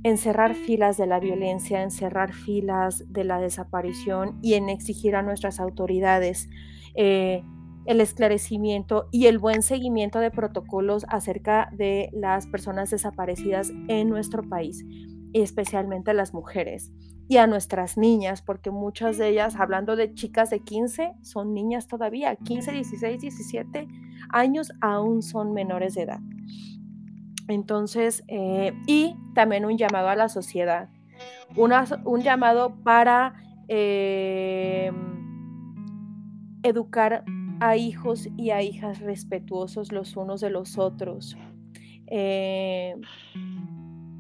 en, 0.03 0.17
cerrar 0.17 0.55
filas 0.55 0.97
de 0.97 1.07
la 1.07 1.19
violencia, 1.19 1.83
en 1.83 1.91
cerrar 1.91 2.33
filas 2.33 3.03
de 3.11 3.23
la 3.23 3.39
desaparición 3.39 4.39
y 4.41 4.53
en 4.53 4.69
exigir 4.69 5.15
a 5.15 5.21
nuestras 5.21 5.59
autoridades 5.59 6.49
eh, 6.95 7.43
el 7.85 8.01
esclarecimiento 8.01 9.07
y 9.11 9.27
el 9.27 9.37
buen 9.37 9.61
seguimiento 9.61 10.19
de 10.19 10.31
protocolos 10.31 11.05
acerca 11.09 11.69
de 11.71 12.09
las 12.13 12.47
personas 12.47 12.89
desaparecidas 12.89 13.71
en 13.87 14.09
nuestro 14.09 14.41
país, 14.47 14.85
especialmente 15.33 16.13
las 16.13 16.33
mujeres 16.33 16.91
y 17.27 17.37
a 17.37 17.47
nuestras 17.47 17.97
niñas, 17.97 18.41
porque 18.41 18.69
muchas 18.69 19.17
de 19.17 19.29
ellas, 19.29 19.55
hablando 19.55 19.95
de 19.95 20.13
chicas 20.13 20.49
de 20.49 20.59
15, 20.59 21.13
son 21.21 21.53
niñas 21.53 21.87
todavía, 21.87 22.35
15, 22.35 22.71
16, 22.71 23.21
17 23.21 23.87
años 24.29 24.71
aún 24.81 25.21
son 25.21 25.53
menores 25.53 25.95
de 25.95 26.03
edad. 26.03 26.19
Entonces, 27.47 28.23
eh, 28.27 28.73
y 28.87 29.15
también 29.33 29.65
un 29.65 29.77
llamado 29.77 30.09
a 30.09 30.15
la 30.15 30.29
sociedad, 30.29 30.89
un 31.55 32.21
llamado 32.21 32.75
para 32.83 33.35
eh, 33.67 34.91
educar 36.63 37.23
a 37.59 37.77
hijos 37.77 38.27
y 38.37 38.49
a 38.49 38.61
hijas 38.61 38.99
respetuosos 38.99 39.91
los 39.91 40.17
unos 40.17 40.41
de 40.41 40.49
los 40.49 40.77
otros 40.77 41.37
eh, 42.07 42.95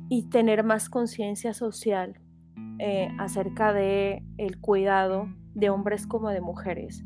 y 0.09 0.23
tener 0.29 0.63
más 0.63 0.89
conciencia 0.89 1.53
social 1.53 2.19
eh, 2.79 3.09
acerca 3.17 3.73
de 3.73 4.23
el 4.37 4.59
cuidado 4.59 5.27
de 5.53 5.69
hombres 5.69 6.07
como 6.07 6.29
de 6.29 6.41
mujeres. 6.41 7.03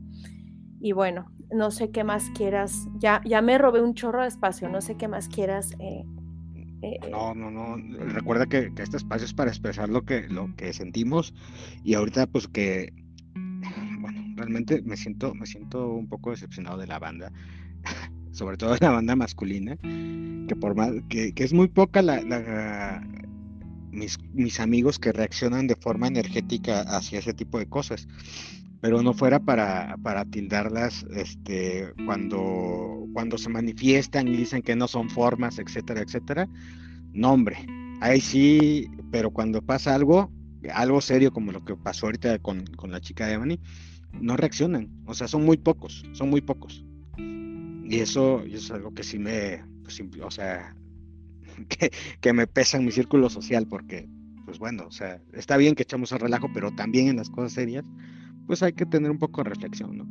Y 0.82 0.94
bueno, 0.94 1.32
no 1.52 1.72
sé 1.72 1.92
qué 1.92 2.04
más 2.04 2.30
quieras, 2.32 2.88
ya, 2.98 3.22
ya 3.26 3.42
me 3.42 3.58
robé 3.58 3.82
un 3.82 3.94
chorro 3.94 4.22
de 4.22 4.28
espacio, 4.28 4.70
no 4.70 4.82
sé 4.82 4.96
qué 4.96 5.08
más 5.08 5.28
quieras. 5.28 5.76
Eh, 5.80 6.06
no, 7.12 7.36
no, 7.36 7.52
no. 7.52 7.76
Recuerda 8.14 8.46
que, 8.46 8.74
que, 8.74 8.84
este 8.84 8.98
espacio 8.98 9.26
es 9.26 9.34
para 9.34 9.50
expresar 9.50 9.90
lo 9.90 10.04
que, 10.04 10.30
lo 10.30 10.56
que 10.56 10.72
sentimos 10.72 11.34
y 11.84 11.96
ahorita 11.96 12.28
pues 12.28 12.48
que 12.48 12.94
realmente 14.40 14.82
me 14.84 14.98
siento, 14.98 15.36
me 15.36 15.46
siento 15.46 15.90
un 15.90 16.08
poco 16.08 16.32
decepcionado 16.32 16.78
de 16.78 16.88
la 16.88 16.98
banda, 16.98 17.32
sobre 18.32 18.58
todo 18.58 18.74
de 18.74 18.80
la 18.82 18.92
banda 18.92 19.16
masculina, 19.16 19.78
que 19.82 20.56
por 20.60 20.76
más, 20.76 20.92
que, 21.10 21.34
es 21.36 21.54
muy 21.54 21.68
poca 21.68 22.02
la, 22.02 23.02
mis, 23.92 24.60
amigos 24.60 25.00
que 25.00 25.12
reaccionan 25.12 25.68
de 25.68 25.76
forma 25.76 26.08
energética 26.08 26.82
hacia 26.82 27.20
ese 27.20 27.34
tipo 27.34 27.60
de 27.60 27.68
cosas. 27.68 28.08
Pero 28.82 29.02
no 29.02 29.14
fuera 29.14 29.40
para, 29.40 29.98
para 30.02 30.24
tildarlas 30.24 31.06
este, 31.14 31.92
cuando, 32.06 33.06
cuando 33.14 33.38
se 33.38 33.50
manifiestan 33.50 34.28
y 34.30 34.38
dicen 34.38 34.62
que 34.62 34.76
no 34.76 34.88
son 34.88 35.10
formas, 35.10 35.60
etcétera, 35.60 36.02
etcétera. 36.02 36.48
No, 37.12 37.34
hombre, 37.34 37.66
ahí 38.00 38.22
sí, 38.22 38.88
pero 39.12 39.32
cuando 39.32 39.62
pasa 39.62 39.96
algo, 39.96 40.32
algo 40.74 41.02
serio 41.02 41.32
como 41.32 41.52
lo 41.52 41.66
que 41.66 41.76
pasó 41.76 42.06
ahorita 42.06 42.40
con, 42.40 42.66
con 42.78 42.92
la 42.92 43.02
chica 43.02 43.28
de 43.28 43.34
Ebony, 43.34 43.60
no 44.14 44.38
reaccionan, 44.38 44.90
o 45.06 45.14
sea, 45.14 45.28
son 45.28 45.46
muy 45.46 45.58
pocos, 45.58 46.04
son 46.14 46.30
muy 46.30 46.42
pocos. 46.42 46.86
Y 47.18 48.00
eso, 48.00 48.44
es 48.44 48.70
algo 48.72 48.94
que 48.94 49.04
sí 49.04 49.18
me, 49.18 49.64
pues, 49.84 50.02
o 50.22 50.32
sea, 50.32 50.76
que, 52.22 52.34
me 52.34 52.48
pesa 52.48 52.78
en 52.78 52.86
mi 52.86 52.92
círculo 52.92 53.30
social, 53.30 53.68
porque, 53.68 54.08
pues 54.46 54.60
bueno, 54.60 54.86
o 54.88 54.92
sea, 54.92 55.22
está 55.34 55.58
bien 55.58 55.76
que 55.76 55.84
echamos 55.84 56.12
el 56.12 56.20
relajo, 56.20 56.48
pero 56.54 56.72
también 56.72 57.08
en 57.08 57.18
las 57.18 57.30
cosas 57.30 57.54
serias, 57.54 57.86
pues 58.48 58.64
hay 58.64 58.74
que 58.74 58.86
tener 58.86 59.12
un 59.12 59.20
poco 59.20 59.44
de 59.44 59.50
reflexión, 59.50 59.98
¿no? 59.98 60.08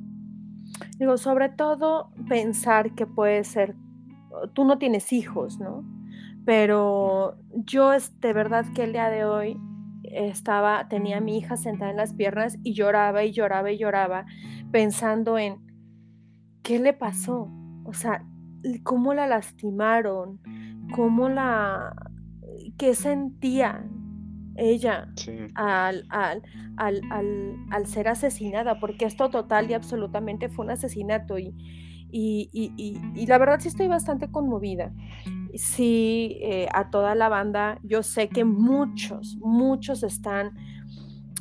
Digo, 0.98 1.16
sobre 1.16 1.48
todo 1.48 2.12
pensar 2.28 2.94
que 2.94 3.06
puede 3.06 3.44
ser, 3.44 3.74
tú 4.54 4.64
no 4.64 4.78
tienes 4.78 5.12
hijos, 5.12 5.58
¿no? 5.58 5.84
Pero 6.44 7.38
yo, 7.52 7.90
de 8.20 8.32
verdad 8.32 8.64
que 8.74 8.84
el 8.84 8.92
día 8.92 9.10
de 9.10 9.24
hoy 9.24 9.56
estaba, 10.04 10.88
tenía 10.88 11.18
a 11.18 11.20
mi 11.20 11.38
hija 11.38 11.56
sentada 11.56 11.90
en 11.90 11.96
las 11.96 12.14
piernas 12.14 12.58
y 12.62 12.74
lloraba 12.74 13.24
y 13.24 13.32
lloraba 13.32 13.70
y 13.70 13.78
lloraba 13.78 14.26
pensando 14.70 15.38
en 15.38 15.58
qué 16.62 16.78
le 16.78 16.92
pasó, 16.92 17.50
o 17.84 17.92
sea, 17.92 18.24
cómo 18.82 19.14
la 19.14 19.26
lastimaron, 19.26 20.40
cómo 20.94 21.28
la, 21.28 21.94
qué 22.76 22.94
sentía 22.94 23.84
ella 24.56 25.08
al, 25.54 26.04
al, 26.08 26.42
al, 26.76 27.00
al, 27.70 27.86
ser 27.86 28.08
asesinada, 28.08 28.80
porque 28.80 29.04
esto 29.04 29.30
total 29.30 29.70
y 29.70 29.74
absolutamente 29.74 30.48
fue 30.48 30.64
un 30.64 30.72
asesinato 30.72 31.38
y, 31.38 31.54
y, 32.10 32.50
y, 32.52 33.00
y 33.14 33.26
la 33.26 33.38
verdad 33.38 33.60
sí 33.60 33.68
estoy 33.68 33.86
bastante 33.86 34.30
conmovida 34.30 34.92
sí, 35.54 36.38
eh, 36.40 36.68
a 36.72 36.90
toda 36.90 37.14
la 37.14 37.28
banda, 37.28 37.78
yo 37.82 38.02
sé 38.02 38.28
que 38.28 38.44
muchos, 38.44 39.36
muchos 39.40 40.02
están 40.02 40.56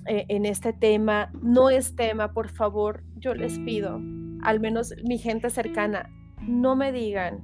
eh, 0.06 0.26
en 0.30 0.46
este 0.46 0.74
tema. 0.74 1.32
No 1.42 1.70
es 1.70 1.96
tema, 1.96 2.34
por 2.34 2.50
favor, 2.50 3.04
yo 3.18 3.34
les 3.34 3.60
pido, 3.60 4.00
al 4.44 4.60
menos 4.60 4.94
mi 5.04 5.18
gente 5.18 5.50
cercana, 5.50 6.10
no 6.42 6.76
me 6.76 6.92
digan, 6.92 7.42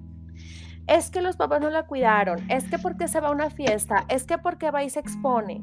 es 0.87 1.09
que 1.09 1.21
los 1.21 1.37
papás 1.37 1.61
no 1.61 1.69
la 1.69 1.85
cuidaron, 1.85 2.39
es 2.49 2.65
que 2.65 2.77
porque 2.77 3.07
se 3.07 3.19
va 3.19 3.29
a 3.29 3.31
una 3.31 3.49
fiesta, 3.49 4.05
es 4.09 4.25
que 4.25 4.37
porque 4.37 4.71
va 4.71 4.83
y 4.83 4.89
se 4.89 4.99
expone. 4.99 5.61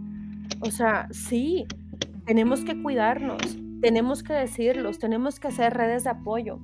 O 0.61 0.71
sea, 0.71 1.09
sí, 1.11 1.67
tenemos 2.27 2.65
que 2.65 2.81
cuidarnos, 2.81 3.41
tenemos 3.81 4.23
que 4.23 4.33
decirlos, 4.33 4.99
tenemos 4.99 5.41
que 5.41 5.49
hacer 5.49 5.75
redes 5.75 6.05
de 6.05 6.11
apoyo. 6.11 6.59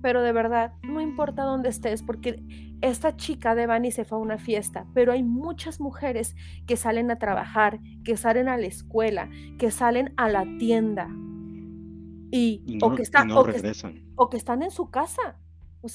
Pero 0.00 0.22
de 0.22 0.32
verdad, 0.32 0.74
no 0.82 1.00
importa 1.00 1.42
dónde 1.42 1.70
estés, 1.70 2.02
porque 2.02 2.42
esta 2.80 3.16
chica 3.16 3.54
de 3.54 3.66
Bani 3.66 3.90
se 3.90 4.04
fue 4.04 4.18
a 4.18 4.20
una 4.20 4.38
fiesta, 4.38 4.86
pero 4.94 5.12
hay 5.12 5.24
muchas 5.24 5.80
mujeres 5.80 6.36
que 6.66 6.76
salen 6.76 7.10
a 7.10 7.18
trabajar, 7.18 7.80
que 8.04 8.16
salen 8.16 8.48
a 8.48 8.56
la 8.56 8.66
escuela, 8.66 9.28
que 9.58 9.70
salen 9.72 10.14
a 10.16 10.28
la 10.28 10.44
tienda 10.58 11.08
y, 12.30 12.78
o, 12.82 12.94
que 12.94 13.02
están, 13.02 13.30
o, 13.32 13.44
que, 13.44 14.36
están 14.36 14.62
en 14.62 14.70
su 14.70 14.90
casa. 14.90 15.36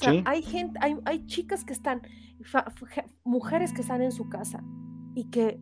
O 0.00 0.04
sea, 0.04 0.22
hay 0.24 0.42
gente, 0.42 0.78
hay, 0.82 0.96
hay, 1.04 1.26
chicas 1.26 1.64
que 1.64 1.72
están, 1.72 2.02
mujeres 3.24 3.72
que 3.72 3.80
están 3.80 4.02
en 4.02 4.12
su 4.12 4.28
casa 4.28 4.62
y 5.14 5.30
que 5.30 5.60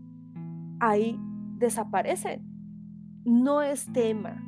ahí 0.81 1.18
desaparecen. 1.59 2.42
No 3.25 3.62
es 3.62 3.92
tema, 3.92 4.42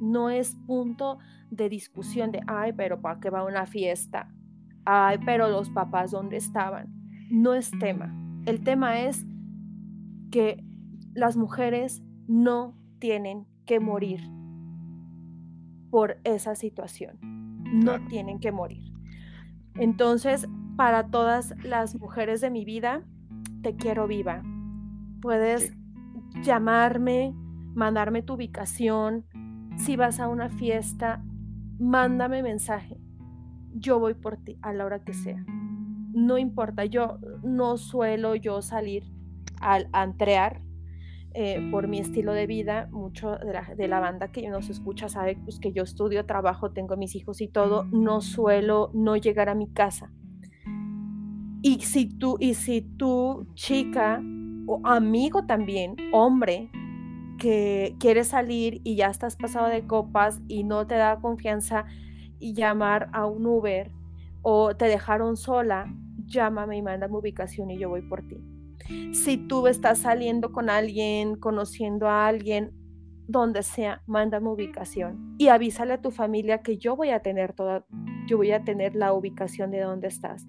no 0.00 0.30
es 0.30 0.56
punto 0.66 1.18
de 1.50 1.68
discusión 1.68 2.30
de, 2.30 2.40
ay, 2.46 2.72
pero 2.72 3.00
¿para 3.00 3.20
qué 3.20 3.30
va 3.30 3.44
una 3.44 3.66
fiesta? 3.66 4.28
ay, 4.90 5.18
pero 5.24 5.50
los 5.50 5.68
papás, 5.68 6.12
¿dónde 6.12 6.38
estaban? 6.38 6.88
No 7.30 7.52
es 7.52 7.70
tema. 7.78 8.10
El 8.46 8.62
tema 8.62 9.00
es 9.00 9.26
que 10.30 10.64
las 11.12 11.36
mujeres 11.36 12.02
no 12.26 12.74
tienen 12.98 13.46
que 13.66 13.80
morir 13.80 14.20
por 15.90 16.16
esa 16.24 16.54
situación. 16.54 17.18
No 17.70 18.02
tienen 18.06 18.40
que 18.40 18.50
morir. 18.50 18.97
Entonces, 19.78 20.48
para 20.76 21.08
todas 21.08 21.54
las 21.62 21.98
mujeres 21.98 22.40
de 22.40 22.50
mi 22.50 22.64
vida, 22.64 23.02
te 23.62 23.76
quiero 23.76 24.06
viva. 24.06 24.42
Puedes 25.20 25.72
llamarme, 26.42 27.34
mandarme 27.74 28.22
tu 28.22 28.34
ubicación. 28.34 29.24
Si 29.76 29.96
vas 29.96 30.20
a 30.20 30.28
una 30.28 30.48
fiesta, 30.48 31.24
mándame 31.78 32.42
mensaje 32.42 33.00
yo 33.80 33.98
voy 33.98 34.14
por 34.14 34.36
ti 34.36 34.58
a 34.62 34.72
la 34.72 34.84
hora 34.84 35.04
que 35.04 35.14
sea. 35.14 35.44
No 36.12 36.38
importa, 36.38 36.84
yo 36.84 37.18
no 37.42 37.76
suelo 37.76 38.34
yo 38.34 38.62
salir 38.62 39.04
al 39.60 39.88
antrear 39.92 40.62
eh, 41.40 41.60
por 41.70 41.86
mi 41.86 42.00
estilo 42.00 42.32
de 42.32 42.48
vida. 42.48 42.88
Mucho 42.90 43.36
de 43.76 43.86
la, 43.86 44.00
banda 44.00 44.32
que 44.32 44.48
nos 44.48 44.70
escucha 44.70 45.08
sabe 45.08 45.38
pues, 45.44 45.60
que 45.60 45.70
yo 45.70 45.84
estudio, 45.84 46.26
trabajo, 46.26 46.72
tengo 46.72 46.96
mis 46.96 47.14
hijos 47.14 47.40
y 47.40 47.46
todo. 47.46 47.84
No 47.92 48.20
suelo 48.22 48.90
no 48.92 49.14
llegar 49.16 49.48
a 49.48 49.54
mi 49.54 49.68
casa. 49.68 50.10
Y 51.62 51.78
si 51.82 52.06
tú, 52.06 52.38
y 52.40 52.54
si 52.54 52.80
tú, 52.82 53.46
chica 53.54 54.20
o 54.66 54.80
amigo 54.82 55.46
también, 55.46 55.94
hombre, 56.12 56.72
que 57.38 57.94
quieres 58.00 58.26
salir 58.26 58.80
y 58.82 58.96
ya 58.96 59.06
estás 59.06 59.36
pasado 59.36 59.68
de 59.68 59.86
copas 59.86 60.40
y 60.48 60.64
no 60.64 60.88
te 60.88 60.96
da 60.96 61.20
confianza 61.20 61.84
y 62.40 62.52
llamar 62.52 63.10
a 63.12 63.26
un 63.26 63.46
Uber 63.46 63.92
o 64.42 64.74
te 64.74 64.86
dejaron 64.86 65.36
sola, 65.36 65.86
llámame 66.26 66.78
y 66.78 66.82
mándame 66.82 67.16
ubicación 67.16 67.70
y 67.70 67.78
yo 67.78 67.90
voy 67.90 68.02
por 68.02 68.26
ti. 68.26 68.57
Si 69.12 69.36
tú 69.36 69.66
estás 69.66 69.98
saliendo 69.98 70.52
con 70.52 70.70
alguien, 70.70 71.36
conociendo 71.36 72.08
a 72.08 72.26
alguien, 72.26 72.72
donde 73.28 73.62
sea, 73.62 74.02
mándame 74.06 74.48
ubicación 74.48 75.34
y 75.38 75.48
avísale 75.48 75.92
a 75.92 76.00
tu 76.00 76.10
familia 76.10 76.62
que 76.62 76.78
yo 76.78 76.96
voy 76.96 77.10
a 77.10 77.20
tener 77.20 77.52
toda, 77.52 77.84
yo 78.26 78.38
voy 78.38 78.52
a 78.52 78.64
tener 78.64 78.96
la 78.96 79.12
ubicación 79.12 79.70
de 79.70 79.80
dónde 79.80 80.08
estás, 80.08 80.46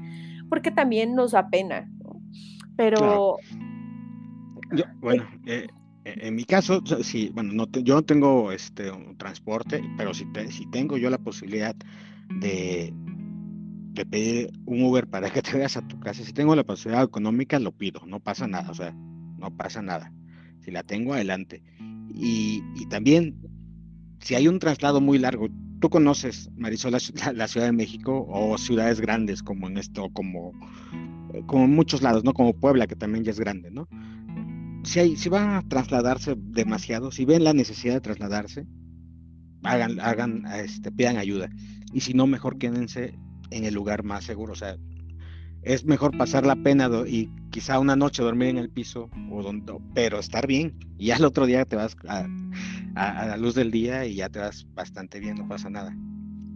porque 0.49 0.71
también 0.71 1.13
nos 1.13 1.31
da 1.31 1.49
pena, 1.49 1.91
pero 2.77 3.37
bueno, 5.01 5.27
eh, 5.45 5.67
en 6.05 6.35
mi 6.35 6.45
caso, 6.45 6.81
sí, 7.03 7.31
bueno, 7.33 7.53
no 7.53 7.67
yo 7.83 7.95
no 7.95 8.01
tengo 8.01 8.51
este 8.53 8.89
un 8.89 9.17
transporte, 9.17 9.83
pero 9.97 10.13
si, 10.13 10.25
si 10.49 10.65
tengo 10.71 10.97
yo 10.97 11.09
la 11.09 11.17
posibilidad 11.17 11.75
de, 12.39 12.93
de 13.91 14.05
pedir 14.05 14.51
un 14.65 14.83
Uber 14.83 15.07
para 15.07 15.29
que 15.29 15.41
te 15.41 15.53
vayas 15.53 15.77
a 15.77 15.87
tu 15.87 15.99
casa, 15.99 16.23
si 16.23 16.33
tengo 16.33 16.55
la 16.55 16.63
posibilidad 16.63 17.03
económica, 17.03 17.59
lo 17.59 17.71
pido, 17.71 18.01
no 18.05 18.19
pasa 18.19 18.47
nada, 18.47 18.69
o 18.69 18.73
sea, 18.73 18.91
no 18.91 19.55
pasa 19.55 19.81
nada. 19.81 20.13
Si 20.59 20.71
la 20.71 20.83
tengo, 20.83 21.13
adelante. 21.13 21.63
Y, 22.13 22.61
también, 22.89 23.35
si 24.19 24.35
hay 24.35 24.47
un 24.47 24.59
traslado 24.59 25.01
muy 25.01 25.17
largo, 25.17 25.47
tú 25.79 25.89
conoces, 25.89 26.49
Marisol, 26.55 26.91
la, 26.91 27.47
Ciudad 27.47 27.67
de 27.67 27.71
México 27.71 28.25
o 28.29 28.57
ciudades 28.57 28.99
grandes 28.99 29.41
como 29.41 29.67
en 29.67 29.77
esto, 29.77 30.09
como, 30.11 30.51
eh, 31.33 31.43
como 31.45 31.65
en 31.65 31.75
muchos 31.75 32.01
lados, 32.01 32.23
¿no? 32.23 32.33
Como 32.33 32.53
Puebla, 32.53 32.87
que 32.87 32.95
también 32.95 33.23
ya 33.23 33.31
es 33.31 33.39
grande, 33.39 33.71
¿no? 33.71 33.87
Si, 34.83 34.99
hay, 34.99 35.15
si 35.15 35.29
van 35.29 35.51
a 35.51 35.67
trasladarse 35.67 36.35
demasiado, 36.37 37.11
si 37.11 37.25
ven 37.25 37.43
la 37.43 37.53
necesidad 37.53 37.95
de 37.95 38.01
trasladarse, 38.01 38.65
hagan, 39.63 39.99
hagan, 39.99 40.45
este, 40.47 40.91
pidan 40.91 41.17
ayuda. 41.17 41.49
Y 41.93 42.01
si 42.01 42.13
no, 42.13 42.27
mejor 42.27 42.57
quédense 42.57 43.17
en 43.51 43.65
el 43.65 43.73
lugar 43.73 44.03
más 44.03 44.23
seguro. 44.23 44.53
O 44.53 44.55
sea, 44.55 44.77
es 45.61 45.85
mejor 45.85 46.17
pasar 46.17 46.45
la 46.45 46.55
pena 46.55 46.89
y 47.05 47.29
quizá 47.49 47.79
una 47.79 47.95
noche 47.95 48.23
dormir 48.23 48.49
en 48.49 48.57
el 48.57 48.69
piso, 48.69 49.09
o 49.31 49.43
donde, 49.43 49.77
pero 49.93 50.19
estar 50.19 50.47
bien. 50.47 50.77
Y 50.97 51.07
ya 51.07 51.17
el 51.17 51.25
otro 51.25 51.45
día 51.45 51.65
te 51.65 51.75
vas 51.75 51.95
a, 52.07 52.27
la 52.95 53.37
luz 53.37 53.55
del 53.55 53.71
día 53.71 54.05
y 54.05 54.15
ya 54.15 54.29
te 54.29 54.39
vas 54.39 54.67
bastante 54.73 55.19
bien, 55.19 55.37
no 55.37 55.47
pasa 55.47 55.69
nada. 55.69 55.95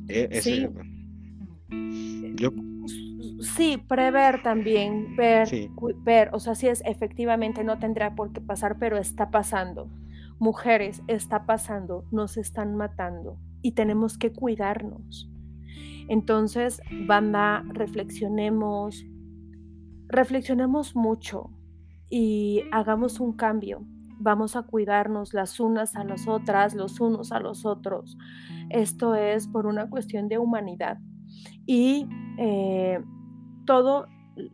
E, 0.08 0.41
sí. 0.41 0.67
yo... 2.36 2.51
sí, 3.41 3.77
prever 3.88 4.41
también, 4.43 5.15
ver, 5.15 5.47
ver, 6.03 6.29
o 6.34 6.39
sea, 6.39 6.56
si 6.56 6.67
es 6.67 6.82
efectivamente 6.86 7.63
no 7.63 7.79
tendrá 7.79 8.15
por 8.15 8.32
qué 8.34 8.41
pasar, 8.41 8.77
pero 8.79 8.97
está 8.97 9.32
pasando. 9.32 9.89
Mujeres, 10.39 11.01
está 11.08 11.45
pasando, 11.45 12.06
nos 12.12 12.38
están 12.38 12.75
matando 12.75 13.38
y 13.62 13.71
tenemos 13.71 14.17
que 14.17 14.32
cuidarnos. 14.32 15.33
Entonces, 16.08 16.82
banda, 17.08 17.63
reflexionemos, 17.70 19.06
reflexionemos 20.08 20.96
mucho 20.96 21.52
y 22.10 22.63
hagamos 22.72 23.20
un 23.20 23.34
cambio. 23.34 23.86
Vamos 24.20 24.56
a 24.56 24.63
cuidarnos 24.63 25.34
las 25.34 25.60
unas 25.60 25.96
a 25.96 26.04
las 26.04 26.28
otras, 26.28 26.76
los 26.76 27.00
unos 27.00 27.32
a 27.32 27.39
los 27.39 27.66
otros. 27.66 28.18
Esto 28.70 29.16
es 29.16 29.48
por 29.48 29.66
una 29.66 29.89
cuestión 29.89 30.28
de 30.30 30.38
humanidad. 30.38 30.98
Y 31.66 32.08
eh, 32.38 33.00
todo, 33.66 34.08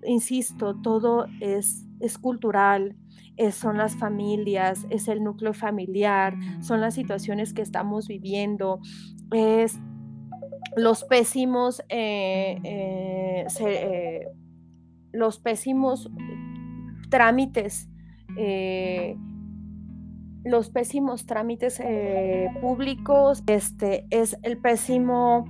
insisto, 0.06 0.76
todo 0.82 1.26
es, 1.42 1.88
es 2.00 2.18
cultural, 2.18 2.96
son 3.52 3.78
las 3.78 3.96
familias, 3.96 4.86
es 4.90 5.08
el 5.08 5.24
núcleo 5.24 5.54
familiar, 5.54 6.36
son 6.60 6.82
las 6.82 6.96
situaciones 6.96 7.54
que 7.54 7.62
estamos 7.62 8.08
viviendo, 8.08 8.80
es 9.32 9.80
los 10.76 11.04
pésimos, 11.04 11.84
eh, 11.90 12.60
eh, 12.64 13.48
eh, 13.60 14.28
los 15.12 15.40
pésimos 15.40 16.10
trámites, 17.10 17.90
los 20.44 20.70
pésimos 20.70 21.26
trámites 21.26 21.82
públicos, 22.62 23.44
este 23.48 24.06
es 24.12 24.38
el 24.44 24.58
pésimo, 24.60 25.46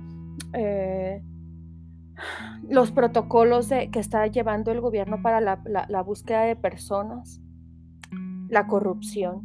los 2.68 2.90
protocolos 2.90 3.68
que 3.68 4.00
está 4.00 4.26
llevando 4.26 4.72
el 4.72 4.80
gobierno 4.80 5.22
para 5.22 5.40
la 5.40 6.02
búsqueda 6.02 6.42
de 6.42 6.56
personas, 6.56 7.40
la 8.48 8.66
corrupción. 8.66 9.42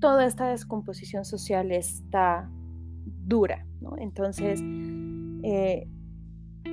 Toda 0.00 0.26
esta 0.26 0.48
descomposición 0.48 1.24
social 1.24 1.72
está 1.72 2.50
dura, 3.26 3.67
¿no? 3.80 3.96
Entonces, 3.98 4.62
eh, 5.42 5.88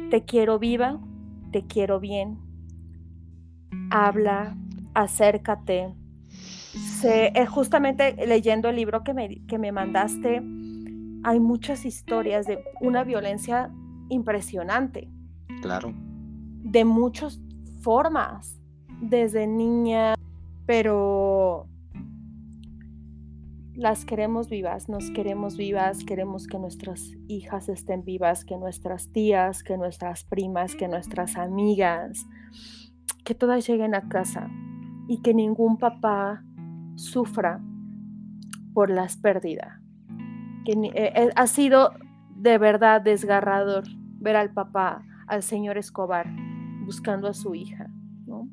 te 0.10 0.24
quiero 0.26 0.60
viva, 0.60 1.00
te 1.52 1.66
quiero 1.66 2.00
bien, 2.00 2.38
habla, 3.90 4.56
acércate. 4.94 5.94
Eh, 7.04 7.46
justamente 7.46 8.16
leyendo 8.26 8.68
el 8.70 8.76
libro 8.78 9.04
que 9.04 9.14
me, 9.14 9.46
que 9.46 9.60
me 9.60 9.72
mandaste, 9.72 10.42
hay 11.24 11.40
muchas 11.40 11.86
historias 11.86 12.48
de 12.48 12.64
una 12.82 13.04
violencia 13.04 13.72
impresionante. 14.10 15.10
Claro. 15.62 15.94
De 16.64 16.84
muchas 16.84 17.40
formas, 17.82 18.60
desde 19.02 19.46
niña, 19.48 20.16
pero 20.66 21.68
las 23.76 24.06
queremos 24.06 24.50
vivas, 24.50 24.88
nos 24.88 25.12
queremos 25.12 25.58
vivas, 25.58 26.04
queremos 26.06 26.48
que 26.48 26.58
nuestras 26.58 27.12
hijas 27.28 27.68
estén 27.68 28.04
vivas, 28.04 28.46
que 28.46 28.58
nuestras 28.58 29.12
tías, 29.12 29.64
que 29.64 29.78
nuestras 29.78 30.24
primas, 30.24 30.76
que 30.76 30.88
nuestras 30.88 31.36
amigas, 31.36 32.26
que 33.24 33.36
todas 33.36 33.68
lleguen 33.68 33.94
a 33.94 34.08
casa 34.08 34.50
y 35.08 35.22
que 35.22 35.34
ningún 35.34 35.78
papá 35.78 36.44
sufra 36.96 37.62
por 38.74 38.90
las 38.90 39.18
pérdidas. 39.18 39.80
Que, 40.64 40.72
eh, 40.72 41.14
eh, 41.16 41.30
ha 41.36 41.48
sido 41.48 41.92
de 42.36 42.58
verdad 42.58 43.02
desgarrador 43.02 43.84
ver 44.20 44.38
al 44.38 44.52
papá, 44.52 45.04
al 45.28 45.44
señor 45.44 45.78
Escobar, 45.78 46.28
buscando 46.86 47.28
a 47.28 47.34
su 47.34 47.54
hija, 47.56 47.88
¿no? 48.26 48.48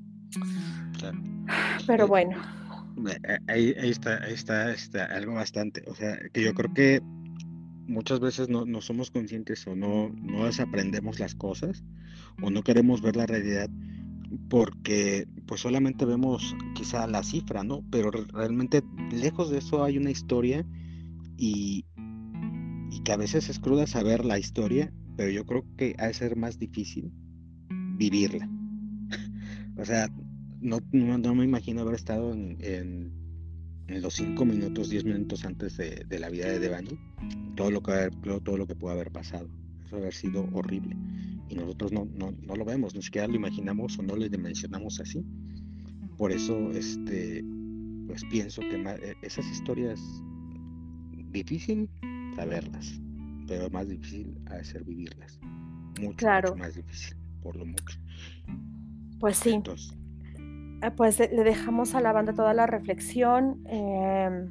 Pero 1.86 2.08
bueno. 2.08 2.61
Eh, 2.96 3.38
ahí, 3.48 3.74
está, 3.90 4.22
ahí 4.24 4.34
está, 4.34 5.04
algo 5.04 5.34
bastante, 5.34 5.82
o 5.86 5.94
sea, 5.94 6.18
que 6.32 6.42
yo 6.42 6.54
creo 6.54 6.72
que 6.74 7.00
muchas 7.86 8.20
veces 8.20 8.48
no, 8.48 8.64
no 8.64 8.80
somos 8.80 9.10
conscientes 9.10 9.66
o 9.66 9.74
no, 9.74 10.10
no 10.10 10.46
desaprendemos 10.46 11.18
las 11.18 11.34
cosas 11.34 11.84
o 12.42 12.50
no 12.50 12.62
queremos 12.62 13.02
ver 13.02 13.16
la 13.16 13.26
realidad 13.26 13.68
porque 14.48 15.26
pues 15.46 15.60
solamente 15.60 16.04
vemos 16.04 16.56
quizá 16.74 17.06
la 17.06 17.22
cifra, 17.22 17.64
¿no? 17.64 17.84
Pero 17.90 18.10
realmente 18.10 18.82
lejos 19.10 19.50
de 19.50 19.58
eso 19.58 19.84
hay 19.84 19.98
una 19.98 20.10
historia 20.10 20.64
y, 21.36 21.84
y 22.90 23.00
que 23.02 23.12
a 23.12 23.16
veces 23.16 23.48
es 23.48 23.58
cruda 23.58 23.86
saber 23.86 24.24
la 24.24 24.38
historia, 24.38 24.92
pero 25.16 25.30
yo 25.30 25.44
creo 25.44 25.64
que 25.76 25.94
ha 25.98 26.06
de 26.06 26.14
ser 26.14 26.36
más 26.36 26.58
difícil 26.58 27.12
vivirla. 27.96 28.48
o 29.76 29.84
sea, 29.84 30.08
no, 30.62 30.80
no, 30.92 31.34
me 31.34 31.44
imagino 31.44 31.82
haber 31.82 31.94
estado 31.94 32.32
en, 32.32 32.56
en, 32.60 33.22
los 34.00 34.14
cinco 34.14 34.46
minutos, 34.46 34.88
diez 34.88 35.04
minutos 35.04 35.44
antes 35.44 35.76
de, 35.76 36.04
de 36.08 36.18
la 36.18 36.30
vida 36.30 36.46
de 36.46 36.58
Devani, 36.58 36.98
todo 37.56 37.70
lo 37.70 37.82
que 37.82 38.10
todo 38.42 38.56
lo 38.56 38.66
que 38.66 38.74
pudo 38.74 38.92
haber 38.92 39.10
pasado. 39.10 39.48
Eso 39.84 39.96
haber 39.96 40.14
sido 40.14 40.48
horrible. 40.52 40.96
Y 41.50 41.54
nosotros 41.56 41.92
no, 41.92 42.06
no, 42.14 42.32
no 42.32 42.56
lo 42.56 42.64
vemos, 42.64 42.94
ni 42.94 43.02
siquiera 43.02 43.28
lo 43.28 43.34
imaginamos 43.34 43.98
o 43.98 44.02
no 44.02 44.16
lo 44.16 44.26
dimensionamos 44.26 44.98
así. 45.00 45.22
Por 46.16 46.32
eso, 46.32 46.70
este, 46.70 47.44
pues 48.06 48.24
pienso 48.30 48.62
que 48.62 48.76
e, 48.76 49.14
esas 49.22 49.46
historias 49.46 50.00
difícil 51.30 51.90
saberlas, 52.36 52.98
pero 53.46 53.68
más 53.70 53.88
difícil 53.88 54.38
ha 54.46 54.56
de 54.56 54.64
ser 54.64 54.84
vivirlas. 54.84 55.38
Mucho, 56.00 56.16
claro. 56.16 56.50
mucho 56.50 56.64
más 56.64 56.74
difícil, 56.74 57.16
por 57.42 57.56
lo 57.56 57.66
mucho. 57.66 57.98
Pues 59.18 59.36
sí. 59.36 59.60
Pues 60.90 61.18
le 61.20 61.44
dejamos 61.44 61.94
a 61.94 62.00
la 62.00 62.12
banda 62.12 62.32
toda 62.32 62.54
la 62.54 62.66
reflexión. 62.66 63.62
Em, 63.66 64.50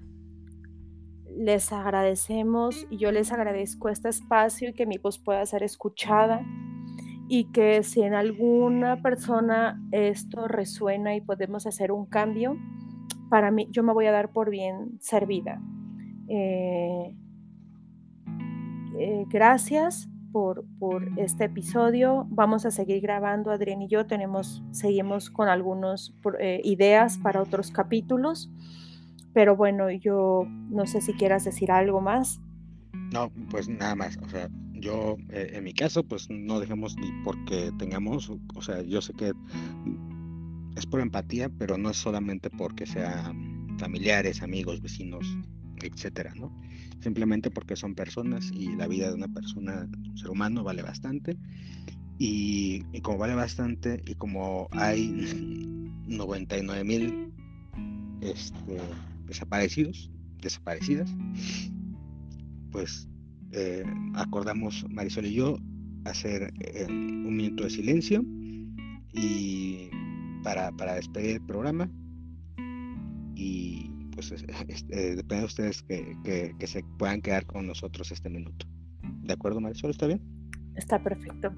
les 1.38 1.72
agradecemos 1.72 2.88
y 2.90 2.98
yo 2.98 3.12
les 3.12 3.32
agradezco 3.32 3.90
este 3.90 4.10
espacio 4.10 4.70
y 4.70 4.74
que 4.74 4.86
mi 4.86 4.98
voz 4.98 5.20
pueda 5.20 5.46
ser 5.46 5.64
escuchada 5.64 6.46
y 7.28 7.46
que 7.52 7.84
si 7.84 8.02
en 8.02 8.14
alguna 8.14 9.02
persona 9.02 9.82
esto 9.92 10.48
resuena 10.48 11.16
y 11.16 11.22
podemos 11.22 11.66
hacer 11.66 11.92
un 11.92 12.06
cambio, 12.06 12.58
para 13.30 13.52
mí 13.52 13.68
yo 13.72 13.84
me 13.84 13.94
voy 13.94 14.06
a 14.06 14.12
dar 14.12 14.32
por 14.32 14.50
bien 14.50 14.98
servida. 15.00 15.62
Eh, 16.28 17.16
eh, 19.00 19.26
gracias 19.30 20.11
por, 20.32 20.66
este 21.18 21.46
episodio. 21.46 22.28
Vamos 22.30 22.66
a 22.66 22.72
seguir 22.72 23.02
grabando, 23.02 23.52
Adrián 23.52 23.82
y 23.82 23.88
yo. 23.88 24.06
Tenemos, 24.06 24.64
seguimos 24.72 25.30
con 25.30 25.48
algunas 25.48 26.14
eh, 26.40 26.62
ideas 26.64 27.18
para 27.18 27.42
otros 27.42 27.72
capítulos. 27.72 28.50
Pero 29.34 29.56
bueno, 29.56 29.90
yo 29.92 30.46
no 30.70 30.86
sé 30.86 31.02
si 31.02 31.14
quieras 31.14 31.46
decir 31.46 31.72
algo 31.72 32.02
más. 32.02 32.42
No, 33.14 33.32
pues 33.50 33.70
nada 33.70 33.96
más. 33.96 34.18
O 34.18 34.30
sea, 34.30 34.50
yo 34.74 35.18
eh, 35.30 35.52
en 35.54 35.64
mi 35.64 35.74
caso, 35.74 36.04
pues 36.04 36.30
no 36.30 36.60
dejemos 36.60 36.98
ni 36.98 37.12
porque 37.24 37.72
tengamos, 37.78 38.32
o 38.56 38.62
sea, 38.62 38.82
yo 38.82 39.02
sé 39.02 39.14
que 39.14 39.34
es 40.76 40.86
por 40.86 41.00
empatía, 41.00 41.50
pero 41.50 41.78
no 41.78 41.90
es 41.90 41.98
solamente 41.98 42.50
porque 42.50 42.86
sean 42.86 43.78
familiares, 43.78 44.42
amigos, 44.42 44.82
vecinos, 44.82 45.26
etcétera, 45.82 46.34
¿no? 46.36 46.52
Simplemente 47.02 47.52
porque 47.52 47.76
son 47.76 47.96
personas 47.96 48.52
y 48.54 48.76
la 48.76 48.88
vida 48.88 49.10
de 49.10 49.16
una 49.16 49.28
persona, 49.28 49.88
un 50.10 50.18
ser 50.18 50.30
humano, 50.30 50.64
vale 50.64 50.82
bastante. 50.82 51.38
Y, 52.18 52.84
como 53.02 53.18
vale 53.18 53.34
bastante 53.34 54.02
y 54.06 54.14
como 54.14 54.68
hay 54.72 55.10
99 56.08 56.84
mil 56.84 57.34
este, 58.22 58.78
desaparecidos, 59.26 60.12
desaparecidas, 60.42 61.12
pues 62.72 63.10
eh, 63.52 63.84
acordamos 64.14 64.86
Marisol 64.90 65.26
y 65.26 65.34
yo 65.34 65.58
hacer 66.06 66.54
eh, 66.60 66.86
un 66.88 67.36
minuto 67.36 67.64
de 67.64 67.70
silencio 67.70 68.24
y 69.14 69.90
para, 70.44 70.72
para 70.72 70.96
despedir 70.96 71.32
el 71.38 71.46
programa 71.46 71.90
y 73.36 73.91
pues 74.30 74.44
eh, 74.90 75.16
depende 75.16 75.40
de 75.40 75.46
ustedes 75.46 75.84
que, 75.84 76.56
se 76.66 76.84
puedan 76.98 77.22
quedar 77.22 77.46
con 77.46 77.68
nosotros 77.68 78.12
este 78.12 78.30
minuto. 78.30 78.66
¿De 79.24 79.34
acuerdo, 79.34 79.60
Marisol? 79.60 79.92
¿Está 79.92 80.08
bien? 80.08 80.22
Está 80.76 81.04
perfecto. 81.04 81.54